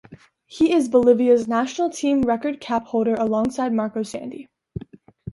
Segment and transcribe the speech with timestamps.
[0.47, 4.49] He is Bolivia's national team record cap holder alongside Marco Sandy.